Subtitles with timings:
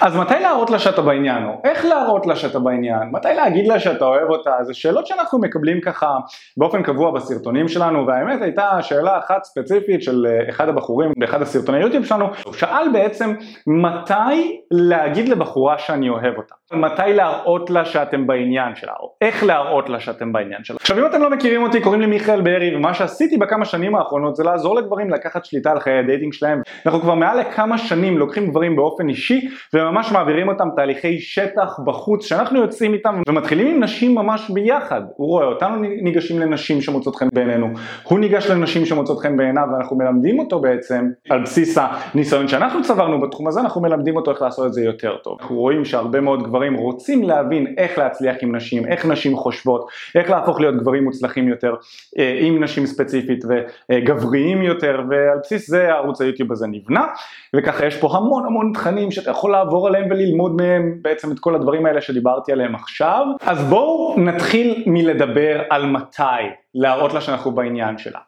[0.00, 3.80] אז מתי להראות לה שאתה בעניין, או איך להראות לה שאתה בעניין, מתי להגיד לה
[3.80, 6.16] שאתה אוהב אותה, זה שאלות שאנחנו מקבלים ככה
[6.56, 11.78] באופן קבוע בסרטונים שלנו, והאמת הייתה שאלה אחת ספציפית של אה, אחד הבחורים באחד הסרטוני
[11.78, 13.34] YouTube שלנו, הוא שאל בעצם
[13.66, 19.88] מתי להגיד לבחורה שאני אוהב אותה, מתי להראות לה שאתם בעניין שלה, או איך להראות
[19.88, 20.76] לה שאתם בעניין שלה.
[20.80, 24.36] עכשיו אם אתם לא מכירים אותי, קוראים לי מיכאל בארי, ומה שעשיתי בכמה שנים האחרונות
[24.36, 26.60] זה לעזור לגברים לקחת שליטה על חיי ה dating שלהם.
[26.86, 32.26] אנחנו כבר מעל לכמה שנים לוקחים גברים באופן אישי, וממש מעבירים אותם תהליכי שטח בחוץ,
[32.26, 35.02] שאנחנו יוצאים איתם ומתחילים עם נשים ממש ביחד.
[35.16, 37.66] הוא רואה אותנו ניגשים לנשים שמוצאות חן בעינינו,
[38.02, 43.20] הוא ניגש לנשים שמוצאות חן בעיניו, ואנחנו מלמדים אותו בעצם על בסיס הניסיון שאנחנו צברנו
[43.20, 45.38] בתחום הזה, אנחנו מלמדים אותו איך לעשות את זה יותר טוב.
[45.40, 50.30] אנחנו רואים שהרבה מאוד גברים רוצים להבין איך להצליח עם נשים, איך נשים חושבות, איך
[50.30, 51.74] להפוך להיות גברים מוצלחים יותר
[52.18, 53.44] אה, עם נשים ספציפית
[53.92, 57.06] וגבריים יותר, ועל בסיס זה ערוץ היוטיוב הזה נבנה,
[57.56, 61.54] וככה יש פה המון המון תכנים שאתה יכול לעבור עליהם וללמוד מהם בעצם את כל
[61.54, 63.26] הדברים האלה שדיברתי עליהם עכשיו.
[63.40, 66.22] אז בואו נתחיל מלדבר על מתי
[66.74, 68.18] להראות לה שאנחנו בעניין שלה.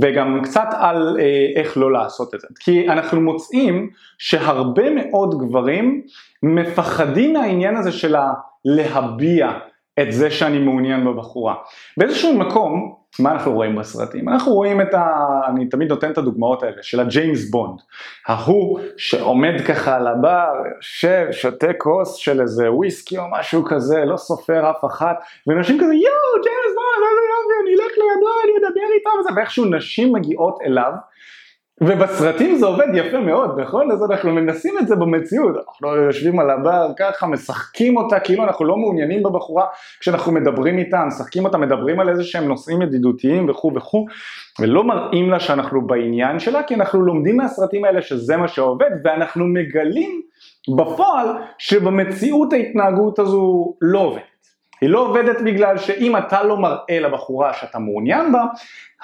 [0.00, 2.48] וגם קצת על אה, איך לא לעשות את זה.
[2.60, 6.02] כי אנחנו מוצאים שהרבה מאוד גברים
[6.42, 9.52] מפחדים מהעניין הזה של הלהביע
[10.00, 11.54] את זה שאני מעוניין בבחורה.
[11.96, 14.28] באיזשהו מקום, מה אנחנו רואים בסרטים?
[14.28, 15.06] אנחנו רואים את ה...
[15.48, 17.80] אני תמיד נותן את הדוגמאות האלה, של הג'יימס בונד.
[18.26, 24.16] ההוא שעומד ככה על הבר, יושב, שותה כוס של איזה וויסקי או משהו כזה, לא
[24.16, 28.28] סופר אף אחת, ונשים כזה יואו, ג'יימס בונד, איזה יופי, אני אלך לידו,
[29.08, 30.92] אדבר איתם, ואיכשהו נשים מגיעות אליו.
[31.80, 33.90] ובסרטים זה עובד יפה מאוד, נכון?
[33.90, 38.64] אז אנחנו מנסים את זה במציאות, אנחנו יושבים על הבר ככה, משחקים אותה כאילו אנחנו
[38.64, 39.64] לא מעוניינים בבחורה
[40.00, 44.06] כשאנחנו מדברים איתה, משחקים אותה, מדברים על איזה שהם נושאים ידידותיים וכו' וכו',
[44.60, 49.44] ולא מראים לה שאנחנו בעניין שלה, כי אנחנו לומדים מהסרטים האלה שזה מה שעובד, ואנחנו
[49.46, 50.22] מגלים
[50.76, 51.26] בפועל
[51.58, 54.37] שבמציאות ההתנהגות הזו לא עובדת.
[54.80, 58.44] היא לא עובדת בגלל שאם אתה לא מראה לבחורה שאתה מעוניין בה,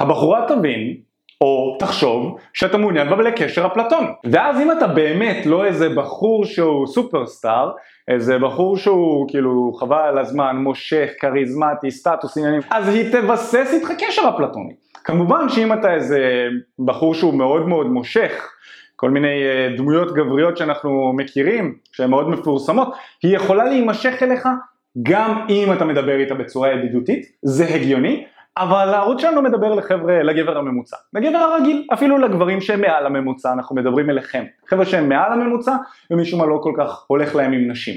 [0.00, 0.94] הבחורה תבין
[1.40, 4.06] או תחשוב שאתה מעוניין בה לקשר אפלטוני.
[4.32, 7.70] ואז אם אתה באמת לא איזה בחור שהוא סופרסטאר,
[8.08, 13.92] איזה בחור שהוא כאילו חבל על הזמן, מושך, כריזמטי, סטטוס עניינים, אז היא תבסס איתך
[13.98, 14.74] קשר אפלטוני.
[15.04, 16.48] כמובן שאם אתה איזה
[16.78, 18.50] בחור שהוא מאוד מאוד מושך,
[18.96, 22.88] כל מיני אה, דמויות גבריות שאנחנו מכירים, שהן מאוד מפורסמות,
[23.22, 24.48] היא יכולה להימשך אליך
[25.02, 28.24] גם אם אתה מדבר איתה בצורה ידידותית, זה הגיוני,
[28.56, 33.76] אבל הערוץ שלנו מדבר לחבר'ה, לגבר הממוצע, לגבר הרגיל, אפילו לגברים שהם מעל הממוצע, אנחנו
[33.76, 34.44] מדברים אליכם.
[34.68, 35.76] חבר'ה שהם מעל הממוצע
[36.10, 37.94] ומשום מה לא כל כך הולך להם עם נשים.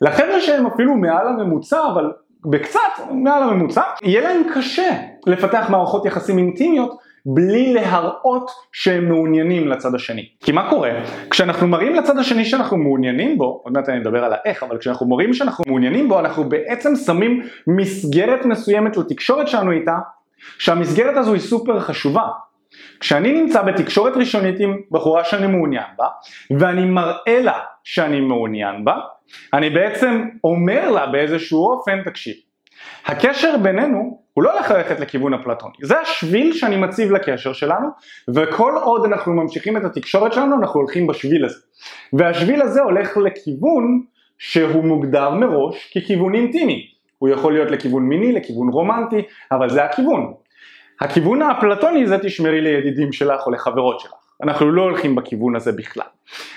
[0.00, 2.12] לחבר'ה שהם אפילו מעל הממוצע, אבל
[2.44, 2.80] בקצת
[3.10, 4.90] מעל הממוצע, יהיה להם קשה
[5.26, 10.28] לפתח מערכות יחסים אינטימיות בלי להראות שהם מעוניינים לצד השני.
[10.40, 10.90] כי מה קורה?
[11.30, 15.08] כשאנחנו מראים לצד השני שאנחנו מעוניינים בו, עוד מעט אני אדבר על האיך, אבל כשאנחנו
[15.08, 19.94] מראים שאנחנו מעוניינים בו, אנחנו בעצם שמים מסגרת מסוימת לתקשורת שלנו איתה,
[20.58, 22.22] שהמסגרת הזו היא סופר חשובה.
[23.00, 26.06] כשאני נמצא בתקשורת ראשונית עם בחורה שאני מעוניין בה,
[26.58, 28.96] ואני מראה לה שאני מעוניין בה,
[29.52, 32.34] אני בעצם אומר לה באיזשהו אופן, תקשיב,
[33.06, 37.88] הקשר בינינו הוא לא הולך ללכת לכיוון אפלטוני, זה השביל שאני מציב לקשר שלנו
[38.34, 41.58] וכל עוד אנחנו ממשיכים את התקשורת שלנו אנחנו הולכים בשביל הזה.
[42.12, 44.02] והשביל הזה הולך לכיוון
[44.38, 46.86] שהוא מוגדר מראש ככיוון אינטימי
[47.18, 50.32] הוא יכול להיות לכיוון מיני, לכיוון רומנטי, אבל זה הכיוון.
[51.00, 54.12] הכיוון האפלטוני זה תשמרי לידידים שלך או לחברות שלך
[54.42, 56.06] אנחנו לא הולכים בכיוון הזה בכלל.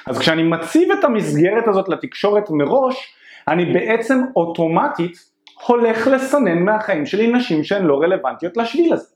[0.08, 3.16] אז כשאני מציב את המסגרת הזאת לתקשורת מראש
[3.48, 5.33] אני בעצם אוטומטית
[5.66, 9.08] הולך לסנן מהחיים שלי נשים שהן לא רלוונטיות לשביל הזה.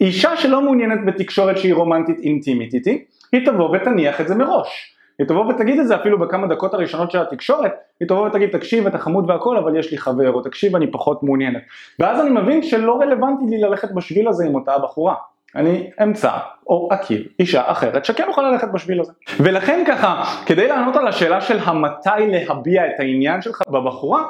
[0.00, 4.94] אישה שלא מעוניינת בתקשורת שהיא רומנטית אינטימית איתי, היא תבוא ותניח את זה מראש.
[5.18, 8.86] היא תבוא ותגיד את זה אפילו בכמה דקות הראשונות של התקשורת, היא תבוא ותגיד תקשיב
[8.86, 11.62] אתה חמוד והכל אבל יש לי חבר, או תקשיב אני פחות מעוניינת.
[11.98, 15.14] ואז אני מבין שלא רלוונטי לי ללכת בשביל הזה עם אותה בחורה.
[15.56, 16.30] אני אמצא
[16.66, 19.12] או אכיר אישה אחרת שכן אוכל ללכת בשביל הזה.
[19.40, 24.22] ולכן ככה, כדי לענות על השאלה של המתי להביע את העניין שלך בבחורה,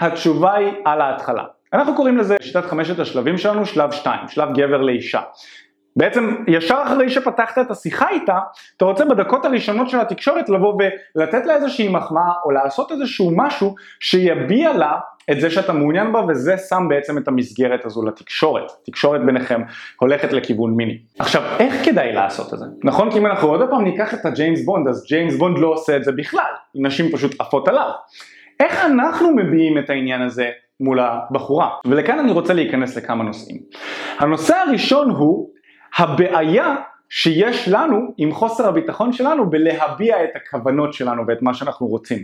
[0.00, 1.44] התשובה היא על ההתחלה.
[1.72, 5.20] אנחנו קוראים לזה שיטת חמשת השלבים שלנו שלב 2, שלב גבר לאישה.
[5.96, 8.38] בעצם ישר אחרי שפתחת את השיחה איתה,
[8.76, 10.78] אתה רוצה בדקות הראשונות של התקשורת לבוא
[11.16, 14.98] ולתת לה איזושהי מחמאה או לעשות איזשהו משהו שיביע לה
[15.30, 19.62] את זה שאתה מעוניין בה וזה שם בעצם את המסגרת הזו לתקשורת, תקשורת ביניכם
[20.00, 20.98] הולכת לכיוון מיני.
[21.18, 22.66] עכשיו איך כדאי לעשות את זה?
[22.84, 25.96] נכון כי אם אנחנו עוד פעם ניקח את הג'יימס בונד אז ג'יימס בונד לא עושה
[25.96, 27.90] את זה בכלל, נשים פשוט עפות עליו.
[28.60, 31.70] איך אנחנו מביעים את העניין הזה מול הבחורה?
[31.84, 33.58] ולכאן אני רוצה להיכנס לכמה נושאים.
[34.18, 35.50] הנושא הראשון הוא
[35.98, 36.76] הבעיה
[37.14, 42.18] שיש לנו עם חוסר הביטחון שלנו בלהביע את הכוונות שלנו ואת מה שאנחנו רוצים.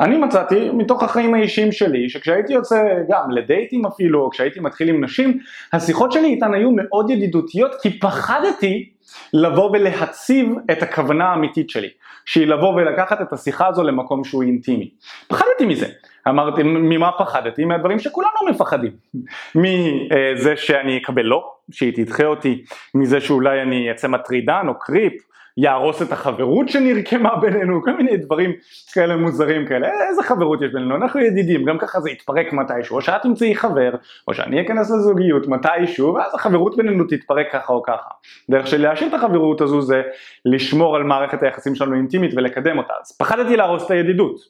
[0.00, 5.04] אני מצאתי מתוך החיים האישיים שלי שכשהייתי יוצא גם לדייטים אפילו או כשהייתי מתחיל עם
[5.04, 5.38] נשים
[5.72, 8.88] השיחות שלי איתן היו מאוד ידידותיות כי פחדתי
[9.32, 11.88] לבוא ולהציב את הכוונה האמיתית שלי
[12.24, 14.90] שהיא לבוא ולקחת את השיחה הזו למקום שהוא אינטימי.
[15.28, 15.86] פחדתי מזה.
[16.28, 17.64] אמרתי, ממה פחדתי?
[17.64, 18.92] מהדברים שכולנו מפחדים.
[19.62, 25.12] מזה שאני אקבל לא, שהיא תדחה אותי, מזה שאולי אני אצא מטרידן או קריפ,
[25.60, 28.52] יהרוס את החברות שנרקמה בינינו, כל מיני דברים
[28.92, 33.02] כאלה מוזרים כאלה, איזה חברות יש בינינו, אנחנו ידידים, גם ככה זה יתפרק מתישהו, או
[33.02, 33.90] שאת תמצאי חבר,
[34.28, 38.10] או שאני אכנס לזוגיות מתישהו, ואז החברות בינינו תתפרק ככה או ככה.
[38.50, 40.02] דרך של להשאיר את החברות הזו זה
[40.44, 44.40] לשמור על מערכת היחסים שלנו אינטימית ולקדם אותה, אז פחדתי להרוס את הידידות.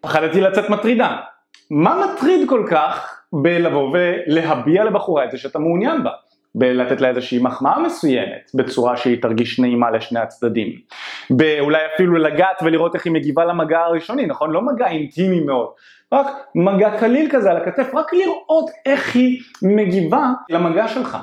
[0.00, 1.16] פחדתי לצאת מטרידה.
[1.70, 6.10] מה מטריד כל כך בלבוא ולהביע לבחורה את זה שאתה מעוניין בה?
[6.54, 10.72] בלתת לה איזושהי מחמאה מסוימת בצורה שהיא תרגיש נעימה לשני הצדדים.
[11.30, 14.50] באולי אפילו לגעת ולראות איך היא מגיבה למגע הראשוני, נכון?
[14.50, 15.68] לא מגע אינטימי מאוד,
[16.12, 21.18] רק מגע קליל כזה על הכתף, רק לראות איך היא מגיבה למגע שלך.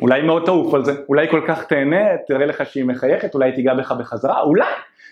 [0.00, 3.74] אולי מאוד תעוף על זה, אולי כל כך תהנה, תראה לך שהיא מחייכת, אולי תיגע
[3.74, 4.64] בך בחזרה, אולי.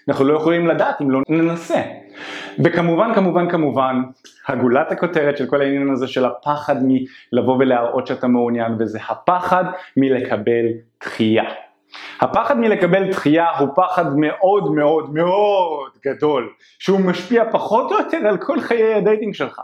[0.09, 1.83] אנחנו לא יכולים לדעת אם לא ננסה.
[2.65, 4.03] וכמובן כמובן כמובן
[4.49, 9.65] הגולת הכותרת של כל העניין הזה של הפחד מלבוא ולהראות שאתה מעוניין וזה הפחד
[9.97, 10.67] מלקבל
[11.01, 11.45] דחייה.
[12.21, 16.49] הפחד מלקבל דחייה הוא פחד מאוד מאוד מאוד גדול
[16.79, 19.61] שהוא משפיע פחות או יותר על כל חיי ה dating שלך.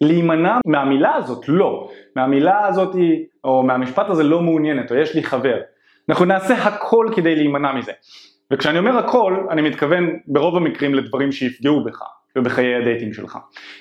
[0.00, 2.96] להימנע מהמילה הזאת לא, מהמילה הזאת
[3.44, 5.60] או מהמשפט הזה לא מעוניינת או יש לי חבר.
[6.08, 7.92] אנחנו נעשה הכל כדי להימנע מזה.
[8.52, 12.02] וכשאני אומר הכל, אני מתכוון ברוב המקרים לדברים שיפגעו בך
[12.36, 13.38] ובחיי ה dating שלך.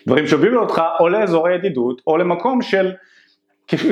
[0.08, 2.92] דברים שהובילו אותך או לאזור הידידות או למקום של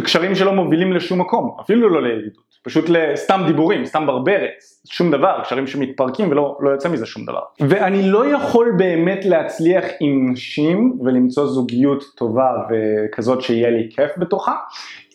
[0.03, 4.49] קשרים שלא מובילים לשום מקום, אפילו לא לידידות, פשוט לסתם דיבורים, סתם ברברת,
[4.89, 7.41] שום דבר, קשרים שמתפרקים ולא לא יוצא מזה שום דבר.
[7.59, 14.55] ואני לא יכול באמת להצליח עם נשים ולמצוא זוגיות טובה וכזאת שיהיה לי כיף בתוכה,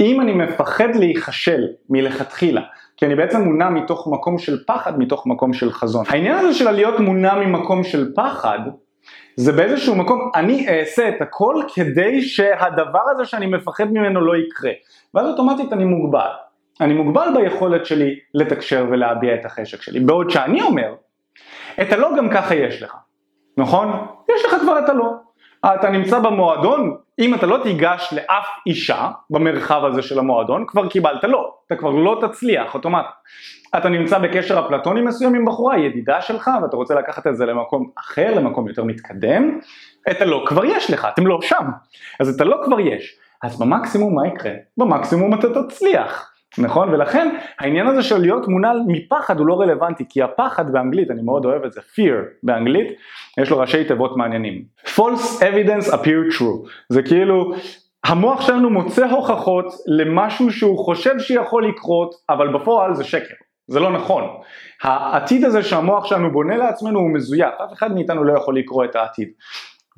[0.01, 2.61] אם אני מפחד להיכשל מלכתחילה.
[2.97, 6.05] כי אני בעצם מונע מתוך מקום של פחד, מתוך מקום של חזון.
[6.09, 8.59] העניין הזה של להיות מונע ממקום של פחד,
[9.37, 14.71] זה באיזשהו מקום, אני אעשה את הכל כדי שהדבר הזה שאני מפחד ממנו לא יקרה.
[15.15, 16.29] ואז אוטומטית אני מוגבל.
[16.81, 20.01] אני מוגבל ביכולת שלי לתקשר ולהביע את החשק שלי.
[20.01, 20.95] בעוד שאני אומר,
[21.83, 22.97] את הלא גם ככה יש לך,
[23.57, 24.07] נכון?
[24.35, 25.13] יש לך כבר את הלא.
[25.67, 31.25] אתה נמצא במועדון, אם אתה לא תיגש לאף אישה במרחב הזה של המועדון, כבר קיבלת
[31.25, 33.11] לא, אתה כבר לא תצליח אוטומטית.
[33.77, 37.91] אתה נמצא בקשר אפלטוני מסוים עם בחורה, ידידה שלך, ואתה רוצה לקחת את זה למקום
[37.99, 39.59] אחר, למקום יותר מתקדם,
[40.11, 41.65] את הלא כבר יש לך, אתם לא שם.
[42.21, 43.19] אז את הלא כבר יש.
[43.43, 44.53] אז במקסימום מה יקרה?
[44.77, 46.32] במקסימום אתה תצליח.
[46.59, 46.89] נכון?
[46.89, 51.45] ולכן העניין הזה של להיות מונע מפחד הוא לא רלוונטי, כי הפחד באנגלית, אני מאוד
[51.45, 52.89] אוהב את זה, fear באנגלית,
[53.41, 54.63] יש לו ראשי תיבות מעניינים.
[54.87, 57.53] false evidence appear true, זה כאילו
[58.05, 63.35] המוח שלנו מוצא הוכחות למשהו שהוא חושב שיכול לקרות, אבל בפועל זה שקר.
[63.67, 64.25] זה לא נכון.
[64.83, 68.97] העתיד הזה שהמוח שלנו בונה לעצמנו הוא מזויף, אף אחד מאיתנו לא יכול לקרוא את
[68.97, 69.29] העתיד.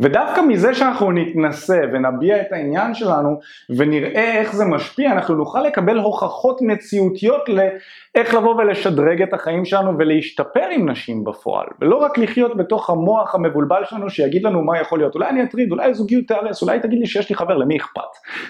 [0.00, 3.40] ודווקא מזה שאנחנו נתנסה ונביע את העניין שלנו
[3.76, 9.98] ונראה איך זה משפיע, אנחנו נוכל לקבל הוכחות מציאותיות לאיך לבוא ולשדרג את החיים שלנו
[9.98, 14.98] ולהשתפר עם נשים בפועל, ולא רק לחיות בתוך המוח המבולבל שלנו שיגיד לנו מה יכול
[14.98, 18.00] להיות, אולי אני אטריד, אולי הזוגיות תיהרס, אולי תגיד לי שיש לי חבר, למי אכפת?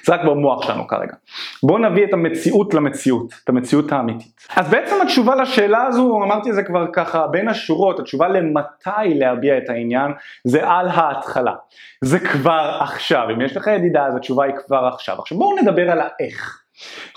[0.06, 1.14] זה רק במוח שלנו כרגע.
[1.62, 4.46] בואו נביא את המציאות למציאות, את המציאות האמיתית.
[4.56, 9.58] אז בעצם התשובה לשאלה הזו, אמרתי את זה כבר ככה בין השורות, התשובה למתי להביע
[9.58, 10.12] את העניין
[10.44, 11.33] זה על ההתחלה.
[11.34, 11.54] בהתחלה.
[12.00, 15.18] זה כבר עכשיו, אם יש לך ידידה אז התשובה היא כבר עכשיו.
[15.18, 16.60] עכשיו בואו נדבר על האיך.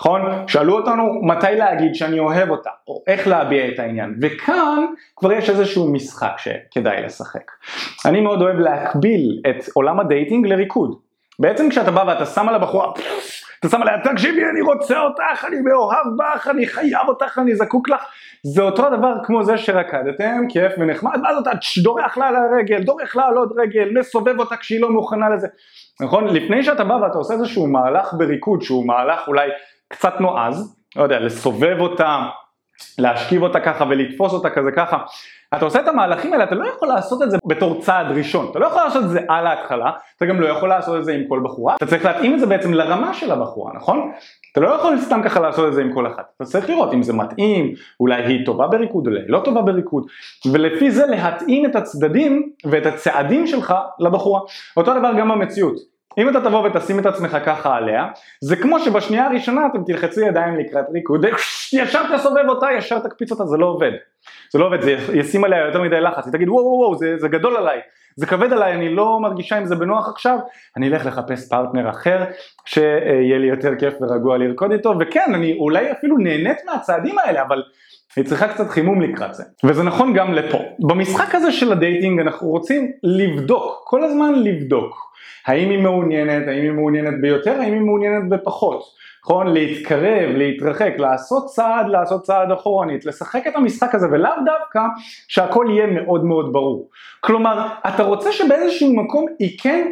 [0.00, 0.22] נכון?
[0.46, 4.84] שאלו אותנו מתי להגיד שאני אוהב אותה, או איך להביע את העניין, וכאן
[5.16, 7.50] כבר יש איזשהו משחק שכדאי לשחק.
[8.06, 10.98] אני מאוד אוהב להקביל את עולם ה dating לריקוד.
[11.38, 12.92] בעצם כשאתה בא ואתה שם על הבחורה,
[13.60, 17.88] אתה שם עליה, תקשיבי, אני רוצה אותך, אני מאוהב בך, אני חייב אותך, אני זקוק
[17.88, 18.04] לך.
[18.42, 21.50] זה אותו דבר כמו זה שרקדתם, כיף ונחמד, ואז אתה
[21.82, 25.48] דורך לה על הרגל, דורך לה על עוד רגל, מסובב אותה כשהיא לא מוכנה לזה.
[26.00, 26.26] נכון?
[26.26, 29.48] לפני שאתה בא ואתה עושה איזשהו מהלך בריקוד, שהוא מהלך אולי
[29.88, 32.18] קצת נועז, לא יודע, לסובב אותה,
[32.98, 34.98] להשכיב אותה ככה ולתפוס אותה כזה ככה.
[35.54, 38.58] אתה עושה את המהלכים האלה, אתה לא יכול לעשות את זה בתור צעד ראשון, אתה
[38.58, 41.22] לא יכול לעשות את זה על ההתחלה, אתה גם לא יכול לעשות את זה עם
[41.28, 44.12] כל בחורה, אתה צריך להתאים את זה בעצם לרמה של הבחורה, נכון?
[44.52, 47.02] אתה לא יכול סתם ככה לעשות את זה עם כל אחת, אתה צריך לראות אם
[47.02, 50.06] זה מתאים, אולי היא טובה בריקוד, אולי לא טובה בריקוד,
[50.52, 54.40] ולפי זה להתאים את הצדדים ואת הצעדים שלך לבחורה.
[54.76, 55.97] אותו דבר גם במציאות.
[56.18, 58.06] אם אתה תבוא ותשים את עצמך ככה עליה,
[58.40, 61.24] זה כמו שבשנייה הראשונה אתם תלחצו ידיים לקראת ריקוד,
[61.72, 63.90] ישר תסובב אותה, ישר תקפיץ אותה, זה לא עובד.
[64.52, 67.14] זה לא עובד, זה ישים עליה יותר מדי לחץ, היא תגיד וואו וואו וואו, זה,
[67.16, 67.80] זה גדול עליי,
[68.16, 70.38] זה כבד עליי, אני לא מרגישה עם זה בנוח עכשיו,
[70.76, 72.24] אני אלך לחפש פרטנר אחר,
[72.64, 77.62] שיהיה לי יותר כיף ורגוע לרקוד איתו, וכן, אני אולי אפילו נהנית מהצעדים האלה, אבל
[78.16, 79.44] היא צריכה קצת חימום לקראת זה.
[79.64, 80.58] וזה נכון גם לפה.
[80.78, 85.08] במשחק הזה של ה dating אנחנו רוצים לבדוק, כל הזמן לבדוק.
[85.46, 88.82] האם היא מעוניינת, האם היא מעוניינת ביותר, האם היא מעוניינת בפחות.
[89.24, 89.46] נכון?
[89.46, 94.80] להתקרב, להתרחק, לעשות צעד, לעשות צעד אחורנית, לשחק את המשחק הזה ולאו דווקא
[95.28, 96.88] שהכל יהיה מאוד מאוד ברור.
[97.20, 99.90] כלומר, אתה רוצה שבאיזשהו מקום היא כן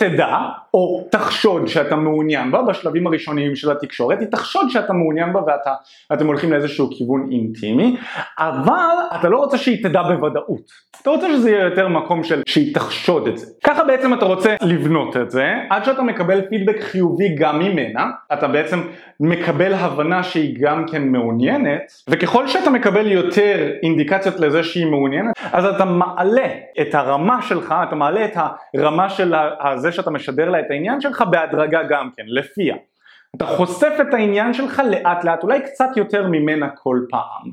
[0.00, 0.36] תדע
[0.74, 5.40] או תחשוד שאתה מעוניין בה בשלבים הראשוניים של התקשורת, היא תחשוד שאתה מעוניין בה
[6.10, 7.96] ואתם הולכים לאיזשהו כיוון אינטימי,
[8.38, 10.90] אבל אתה לא רוצה שהיא תדע בוודאות.
[11.02, 13.46] אתה רוצה שזה יהיה יותר מקום של שהיא תחשוד את זה.
[13.64, 18.48] ככה בעצם אתה רוצה לבנות את זה, עד שאתה מקבל פידבק חיובי גם ממנה, אתה
[18.48, 18.80] בעצם
[19.20, 25.64] מקבל הבנה שהיא גם כן מעוניינת, וככל שאתה מקבל יותר אינדיקציות לזה שהיא מעוניינת, אז
[25.64, 26.48] אתה מעלה
[26.80, 28.36] את הרמה שלך, אתה מעלה את
[28.74, 29.34] הרמה של
[29.90, 32.76] זה שאתה משדר לה את העניין שלך בהדרגה גם כן, לפיה.
[33.36, 37.50] אתה חושף את העניין שלך לאט לאט, אולי קצת יותר ממנה כל פעם,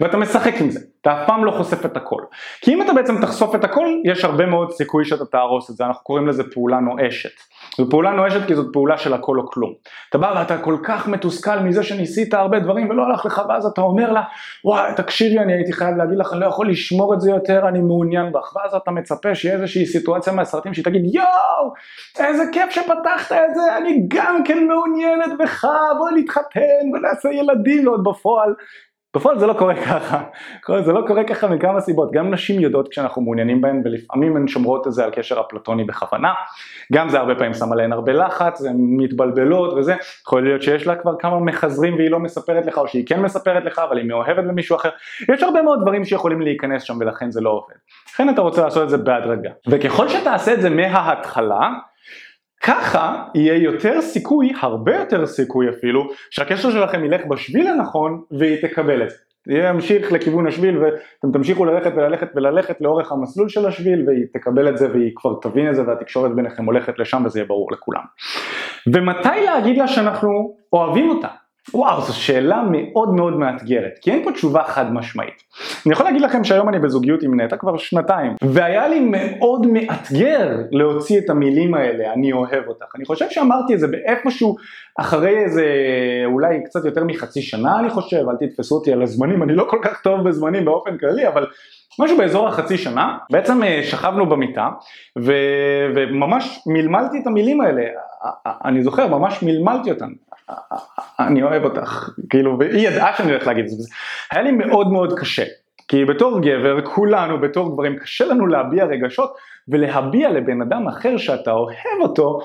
[0.00, 2.22] ואתה משחק עם זה, אתה אף פעם לא חושף את הכל.
[2.60, 5.84] כי אם אתה בעצם תחשוף את הכל, יש הרבה מאוד סיכוי שאתה תהרוס את זה,
[5.84, 7.30] אנחנו קוראים לזה פעולה נואשת.
[7.76, 9.72] זו פעולה נואשת כי זאת פעולה של הכל או כלום.
[10.08, 13.80] אתה בא ואתה כל כך מתוסכל מזה שניסית הרבה דברים ולא הלך לך, ואז אתה
[13.80, 14.22] אומר לה,
[14.64, 17.80] וואי תקשיבי אני הייתי חייב להגיד לך, אני לא יכול לשמור את זה יותר, אני
[17.80, 21.72] מעוניין בך, ואז אתה מצפה שיהיה איזושהי סיטואציה מהסרטים שהיא תגיד, יואו,
[22.18, 25.64] איזה כיף שפתחת את זה, אני גם כן מעוניינת בך,
[25.98, 28.54] בוא נתחתן ונעשה ילדים, ועוד בפועל
[29.16, 30.22] בפועל זה לא קורה ככה,
[30.84, 34.86] זה לא קורה ככה מכמה סיבות, גם נשים יודעות כשאנחנו מעוניינים בהן ולפעמים הן שומרות
[34.86, 36.34] את זה על קשר אפלטוני בכוונה,
[36.92, 40.96] גם זה הרבה פעמים שם עליהן הרבה לחץ, הן מתבלבלות וזה, יכול להיות שיש לה
[40.96, 44.44] כבר כמה מחזרים והיא לא מספרת לך או שהיא כן מספרת לך אבל היא מאוהבת
[44.44, 44.90] במישהו אחר,
[45.34, 47.76] יש הרבה מאוד דברים שיכולים להיכנס שם ולכן זה לא עובד,
[48.14, 51.70] לכן אתה רוצה לעשות את זה בהדרגה, וככל שתעשה את זה מההתחלה
[52.62, 59.02] ככה יהיה יותר סיכוי, הרבה יותר סיכוי אפילו, שהקשר שלכם ילך בשביל הנכון והיא תקבל
[59.02, 59.16] את זה.
[59.48, 64.68] יהיה ימשיך לכיוון השביל ואתם תמשיכו ללכת וללכת וללכת לאורך המסלול של השביל והיא תקבל
[64.68, 68.02] את זה והיא כבר תבין את זה והתקשורת ביניכם הולכת לשם וזה יהיה ברור לכולם.
[68.94, 71.28] ומתי להגיד לה שאנחנו אוהבים אותה?
[71.74, 75.42] וואו, זו שאלה מאוד מאוד מאתגרת, כי אין פה תשובה חד משמעית.
[75.86, 80.56] אני יכול להגיד לכם שהיום אני בזוגיות עם נטע כבר שנתיים, והיה לי מאוד מאתגר
[80.70, 82.86] להוציא את המילים האלה, אני אוהב אותך.
[82.96, 84.56] אני חושב שאמרתי את זה באיפשהו
[84.98, 85.64] אחרי איזה,
[86.24, 89.78] אולי קצת יותר מחצי שנה אני חושב, אל תתפסו אותי על הזמנים, אני לא כל
[89.82, 91.46] כך טוב בזמנים באופן כללי, אבל
[92.00, 94.68] משהו באזור החצי שנה, בעצם אה, שכבנו במיטה,
[95.18, 95.32] ו...
[95.94, 97.82] וממש מלמלתי את המילים האלה,
[98.64, 100.08] אני זוכר, ממש מלמלתי אותן.
[101.20, 103.88] אני אוהב אותך, כאילו, והיא ידעה שאני הולך להגיד את זה,
[104.30, 105.44] היה לי מאוד מאוד קשה,
[105.88, 109.34] כי בתור גבר, כולנו בתור גברים, קשה לנו להביע רגשות,
[109.68, 112.40] ולהביע לבן אדם אחר שאתה אוהב אותו,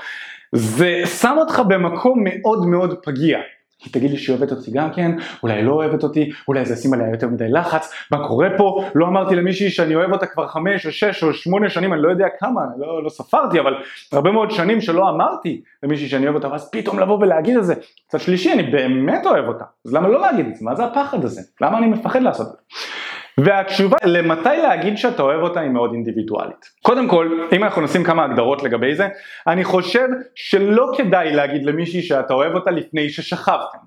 [0.52, 3.40] זה שם אותך במקום מאוד מאוד פגיע.
[3.86, 5.12] היא תגיד לי שהיא אוהבת אותי גם כן,
[5.44, 9.08] אולי לא אוהבת אותי, אולי זה ישים עליה יותר מדי לחץ, מה קורה פה, לא
[9.08, 12.26] אמרתי למישהי שאני אוהב אותה כבר חמש או שש או שמונה שנים, אני לא יודע
[12.40, 13.74] כמה, לא, לא ספרתי, אבל
[14.12, 17.76] הרבה מאוד שנים שלא אמרתי למישהי שאני אוהב אותה, ואז פתאום לבוא ולהגיד את זה.
[18.08, 21.24] קצת שלישי, אני באמת אוהב אותה, אז למה לא להגיד את זה, מה זה הפחד
[21.26, 22.58] הזה, למה אני מפחד לעשות את זה?
[23.38, 26.66] והתשובה למתי להגיד שאתה אוהב אותה היא מאוד אינדיבידואלית.
[26.82, 29.08] קודם כל, אם אנחנו נשים כמה הגדרות לגבי זה,
[29.48, 33.78] אני חושב שלא כדאי להגיד למישהי שאתה אוהב אותה לפני ששכבתם,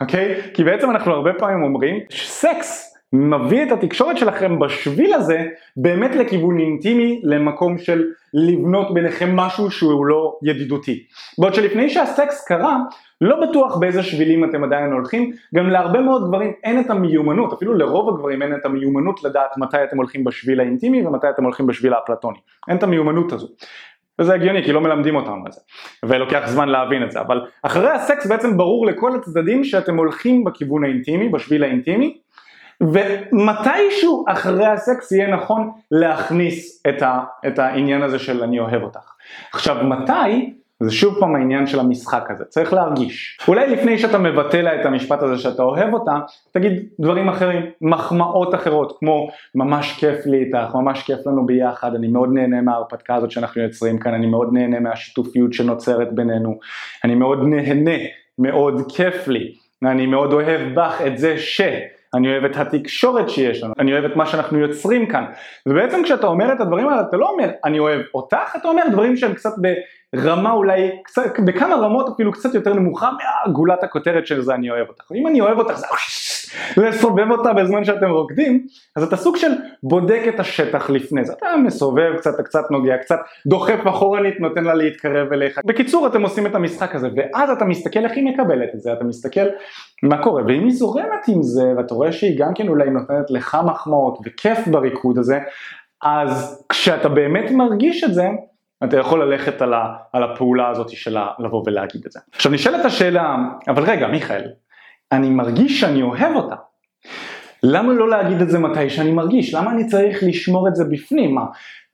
[0.00, 0.40] אוקיי?
[0.54, 6.60] כי בעצם אנחנו הרבה פעמים אומרים שסקס מביא את התקשורת שלכם בשביל הזה באמת לכיוון
[6.60, 8.04] אינטימי, למקום של
[8.34, 11.04] לבנות ביניכם משהו שהוא לא ידידותי.
[11.38, 12.76] בעוד שלפני שהסקס קרה,
[13.20, 17.74] לא בטוח באיזה שבילים אתם עדיין הולכים, גם להרבה מאוד גברים אין את המיומנות, אפילו
[17.74, 21.94] לרוב הגברים אין את המיומנות לדעת מתי אתם הולכים בשביל האינטימי ומתי אתם הולכים בשביל
[21.94, 22.38] האפלטוני.
[22.68, 23.48] אין את המיומנות הזו.
[24.18, 25.60] וזה הגיוני כי לא מלמדים אותם על זה
[26.04, 30.84] ולוקח זמן להבין את זה אבל אחרי הסקס בעצם ברור לכל הצדדים שאתם הולכים בכיוון
[30.84, 32.18] האינטימי, בשביל האינטימי
[32.80, 39.12] ומתישהו אחרי הסקס יהיה נכון להכניס את, ה, את העניין הזה של אני אוהב אותך.
[39.52, 40.59] עכשיו מתי?
[40.80, 43.38] זה שוב פעם העניין של המשחק הזה, צריך להרגיש.
[43.48, 46.12] אולי לפני שאתה מבטא לה את המשפט הזה שאתה אוהב אותה,
[46.52, 52.08] תגיד דברים אחרים, מחמאות אחרות, כמו ממש כיף לי איתך, ממש כיף לנו ביחד, אני
[52.08, 56.58] מאוד נהנה מההרפתקה הזאת שאנחנו יוצרים כאן, אני מאוד נהנה מהשיתופיות שנוצרת בינינו,
[57.04, 57.96] אני מאוד נהנה,
[58.38, 61.60] מאוד כיף לי, אני מאוד אוהב בך את זה ש...
[62.14, 65.24] אני אוהב את התקשורת שיש לנו, אני אוהב את מה שאנחנו יוצרים כאן.
[65.66, 69.16] ובעצם כשאתה אומר את הדברים האלה, אתה לא אומר אני אוהב אותך, אתה אומר דברים
[69.16, 69.50] שהם קצת
[70.14, 73.10] ברמה אולי, קצת, בכמה רמות אפילו קצת יותר נמוכה
[73.46, 75.12] מהגולת הכותרת של זה אני אוהב אותך.
[75.14, 75.86] אם אני אוהב אותך זה
[76.76, 78.66] לסובב אותה בזמן שאתם רוקדים,
[78.96, 79.50] אז אתה סוג של
[79.82, 84.64] בודק את השטח לפני זה, אתה מסובב קצת, אתה קצת נוגע, קצת דוחף אחורנית, נותן
[84.64, 85.58] לה להתקרב אליך.
[85.64, 89.04] בקיצור אתם עושים את המשחק הזה, ואז אתה מסתכל איך היא מקבלת את זה, אתה
[89.04, 89.46] מסתכל
[90.02, 93.58] מה קורה, ואם היא זורמת עם זה, ואתה רואה שהיא גם כן אולי נותנת לך
[93.66, 95.38] מחמאות וכיף בריקוד הזה,
[96.02, 98.28] אז כשאתה באמת מרגיש את זה,
[98.84, 102.20] אתה יכול ללכת על, ה, על הפעולה הזאת של לבוא ולהגיד את זה.
[102.32, 103.36] עכשיו נשאלת השאלה,
[103.68, 104.42] אבל רגע מיכאל,
[105.12, 106.54] אני מרגיש שאני אוהב אותה.
[107.62, 109.54] למה לא להגיד את זה מתי שאני מרגיש?
[109.54, 111.34] למה אני צריך לשמור את זה בפנים?
[111.34, 111.44] מה,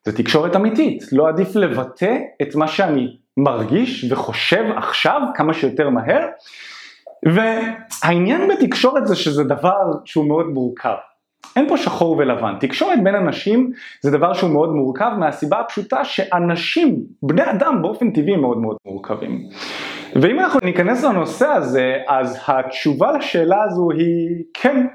[0.04, 6.26] זה תקשורת אמיתית, לא עדיף לבטא את מה שאני מרגיש וחושב עכשיו כמה שיותר מהר?
[7.26, 10.94] והעניין בתקשורת זה שזה דבר שהוא מאוד מורכב.
[11.56, 12.54] אין פה שחור ולבן.
[12.60, 18.36] תקשורת בין אנשים זה דבר שהוא מאוד מורכב מהסיבה הפשוטה שאנשים, בני אדם באופן טבעי
[18.36, 19.48] מאוד מאוד מורכבים.
[20.14, 24.86] ואם אנחנו ניכנס לנושא הזה, אז התשובה לשאלה הזו היא כן.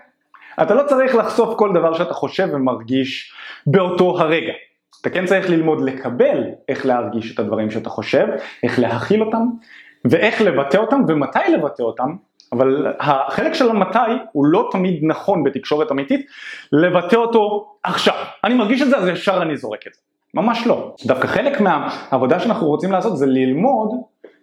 [0.61, 3.33] אתה לא צריך לחשוף כל דבר שאתה חושב ומרגיש
[3.67, 4.53] באותו הרגע.
[5.01, 8.27] אתה כן צריך ללמוד לקבל איך להרגיש את הדברים שאתה חושב,
[8.63, 9.45] איך להכיל אותם,
[10.05, 12.15] ואיך לבטא אותם ומתי לבטא אותם,
[12.51, 16.25] אבל החלק של המתי הוא לא תמיד נכון בתקשורת אמיתית,
[16.71, 18.15] לבטא אותו עכשיו.
[18.43, 20.01] אני מרגיש את זה אז ישר אני זורק את זה.
[20.33, 20.95] ממש לא.
[21.05, 23.89] דווקא חלק מהעבודה שאנחנו רוצים לעשות זה ללמוד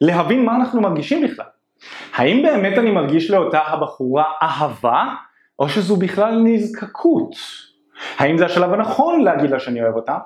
[0.00, 1.46] להבין מה אנחנו מרגישים בכלל.
[2.14, 5.04] האם באמת אני מרגיש לאותה הבחורה אהבה,
[5.58, 7.34] או שזו בכלל נזקקות?
[8.18, 10.18] האם זה השלב הנכון להגיד לה שאני אוהב אותה?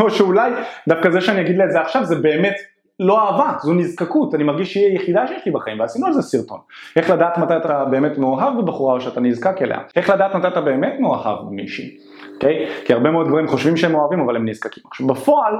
[0.00, 0.52] או שאולי
[0.88, 2.54] דווקא זה שאני אגיד לה את זה עכשיו זה באמת
[3.00, 6.58] לא אהבה, זו נזקקות, אני מרגיש שהיא היחידה שיש לי בחיים, ועשינו על זה סרטון.
[6.96, 9.78] איך לדעת מתי אתה באמת מאוהב בבחורה או שאתה נזקק אליה.
[9.96, 11.96] איך לדעת מתי אתה באמת מאוהב במישהי,
[12.34, 12.66] אוקיי?
[12.66, 12.86] Okay?
[12.86, 14.82] כי הרבה מאוד גברים חושבים שהם אוהבים אבל הם נזקקים.
[14.90, 15.54] עכשיו בפועל,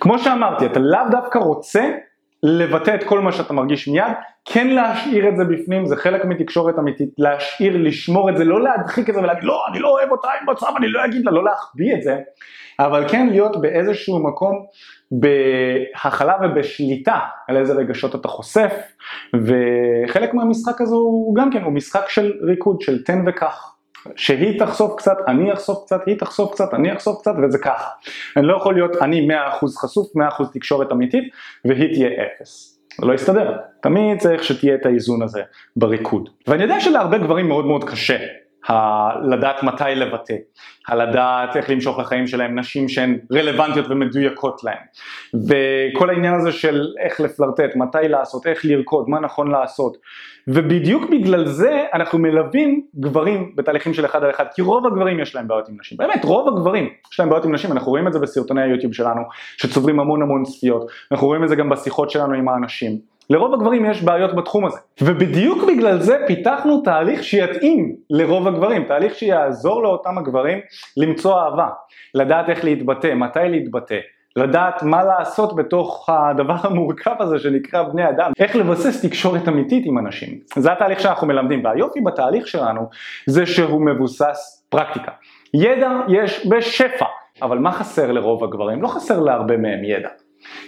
[0.00, 1.90] כמו שאמרתי, אתה לאו דווקא רוצה
[2.46, 4.12] לבטא את כל מה שאתה מרגיש מיד,
[4.44, 9.08] כן להשאיר את זה בפנים, זה חלק מתקשורת אמיתית, להשאיר, לשמור את זה, לא להדחיק
[9.08, 11.44] את זה ולהגיד לא, אני לא אוהב אותה עם מצב, אני לא אגיד לה, לא
[11.44, 12.18] להחביא את זה,
[12.78, 14.66] אבל כן להיות באיזשהו מקום
[15.10, 18.72] בהכלה ובשליטה על איזה רגשות אתה חושף,
[19.34, 23.73] וחלק מהמשחק הזה הוא גם כן, הוא משחק של ריקוד, של תן וקח.
[24.16, 27.88] שהיא תחשוף קצת, אני אחשוף קצת, היא תחשוף קצת, אני אחשוף קצת וזה ככה.
[28.36, 29.32] אני לא יכול להיות אני 100%
[29.76, 31.24] חשוף, 100% תקשורת אמיתית
[31.64, 32.80] והיא תהיה אפס.
[33.00, 35.42] זה לא יסתדר, תמיד צריך שתהיה את האיזון הזה
[35.76, 36.28] בריקוד.
[36.46, 38.16] ואני יודע שלהרבה גברים מאוד מאוד קשה
[39.22, 40.34] לדעת מתי לבטא,
[40.88, 44.78] הלדעת איך למשוך לחיים שלהם נשים שהן רלוונטיות ומדויקות להם
[45.34, 49.96] וכל העניין הזה של איך לפלרטט, מתי לעשות, איך לרקוד, מה נכון לעשות.
[50.48, 55.34] ובדיוק בגלל זה אנחנו מלווים גברים בתהליכים של אחד על אחד כי רוב הגברים יש
[55.34, 58.12] להם בעיות עם נשים, באמת רוב הגברים יש להם בעיות עם נשים, אנחנו רואים את
[58.12, 59.20] זה בסרטוני היוטיוב שלנו
[59.56, 62.98] שצוברים המון המון צפיות, אנחנו רואים את זה גם בשיחות שלנו עם האנשים
[63.30, 69.14] לרוב הגברים יש בעיות בתחום הזה, ובדיוק בגלל זה פיתחנו תהליך שיתאים לרוב הגברים, תהליך
[69.14, 70.58] שיעזור לאותם הגברים
[70.96, 71.68] למצוא אהבה,
[72.14, 73.98] לדעת איך להתבטא, מתי להתבטא,
[74.36, 79.98] לדעת מה לעשות בתוך הדבר המורכב הזה שנקרא בני אדם, איך לבסס תקשורת אמיתית עם
[79.98, 80.38] אנשים.
[80.56, 82.88] זה התהליך שאנחנו מלמדים, והיופי בתהליך שלנו
[83.26, 85.12] זה שהוא מבוסס פרקטיקה.
[85.54, 87.06] ידע יש בשפע,
[87.42, 88.82] אבל מה חסר לרוב הגברים?
[88.82, 90.08] לא חסר להרבה מהם ידע.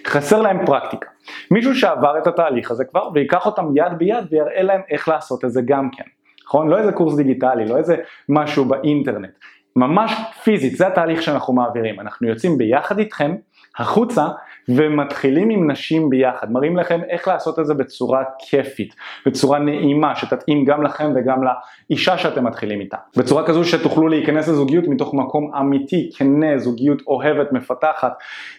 [0.07, 1.09] חסר להם פרקטיקה.
[1.51, 5.51] מישהו שעבר את התהליך הזה כבר ויקח אותם יד ביד ויראה להם איך לעשות את
[5.51, 6.05] זה גם כן.
[6.47, 6.69] נכון?
[6.69, 7.97] לא איזה קורס דיגיטלי, לא איזה
[8.29, 9.31] משהו באינטרנט.
[9.77, 10.13] ממש
[10.45, 12.01] פיזית, זה התהליך שאנחנו מעבירים.
[12.01, 13.35] אנחנו יוצאים ביחד איתכם
[13.79, 14.27] החוצה
[14.69, 18.95] ומתחילים עם נשים ביחד, מראים לכם איך לעשות את זה בצורה כיפית,
[19.27, 21.41] בצורה נעימה, שתתאים גם לכם וגם
[21.91, 27.53] לאישה שאתם מתחילים איתה, בצורה כזו שתוכלו להיכנס לזוגיות מתוך מקום אמיתי, כנה, זוגיות אוהבת,
[27.53, 28.13] מפתחת,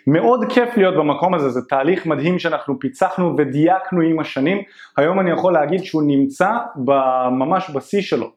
[0.08, 4.58] מאוד כיף להיות במקום הזה, זה תהליך מדהים שאנחנו פיצחנו ודייקנו עם השנים,
[4.98, 6.52] היום אני יכול להגיד שהוא נמצא
[7.32, 8.37] ממש בשיא שלו.